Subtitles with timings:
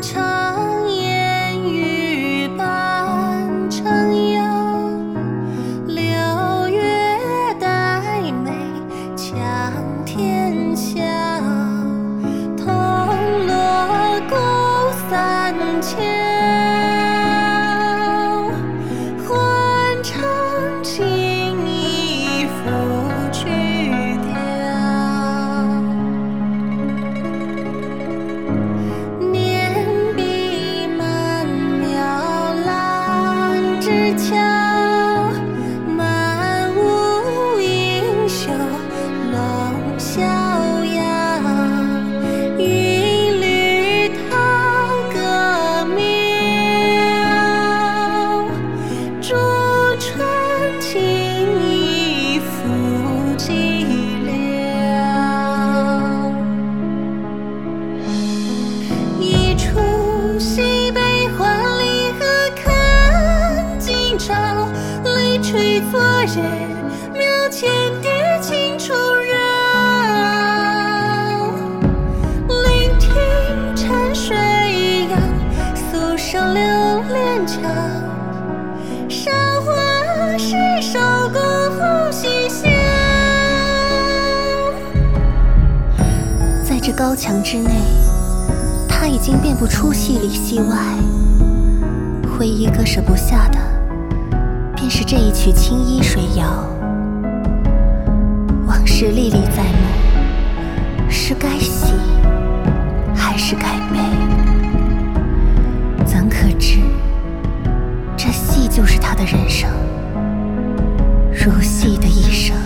[0.00, 5.14] 长烟雨半城扬
[5.86, 6.80] 流月
[7.58, 8.52] 带泪
[9.16, 9.34] 向
[10.04, 11.17] 天下。
[66.38, 66.50] 昨日
[67.14, 67.68] 庙前
[68.00, 69.34] 蝶轻触绕。
[72.62, 73.10] 聆听
[73.74, 74.36] 潺水
[75.08, 75.18] 摇，
[75.74, 76.62] 诉上流
[77.08, 77.58] 连桥。
[79.08, 79.72] 韶华
[80.38, 81.00] 是首
[81.32, 82.68] 歌呼细笑。
[86.62, 87.70] 在这高墙之内，
[88.88, 90.76] 他已经辨不出戏里戏外。
[92.38, 93.58] 唯一割舍不下的，
[94.88, 96.46] 是这一曲《青衣水谣》。
[98.66, 101.92] 往事历历在目，是该喜
[103.14, 103.98] 还是该悲？
[106.06, 106.80] 怎可知，
[108.16, 109.70] 这戏就是他的人生，
[111.32, 112.56] 如戏的一生。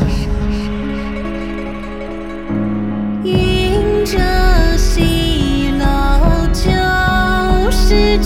[3.24, 4.18] 迎着
[4.76, 6.70] 西楼旧
[7.70, 8.18] 时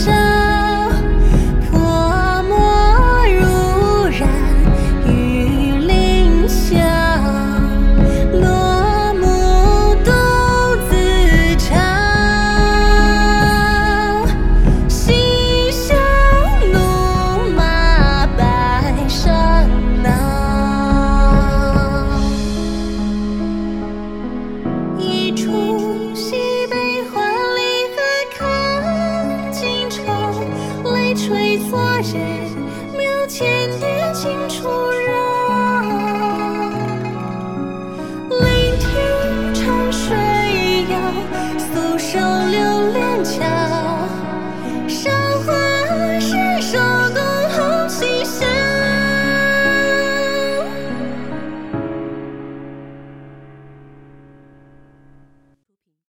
[31.17, 32.19] 泪垂昨日
[32.95, 35.36] 庙前殿清楚人。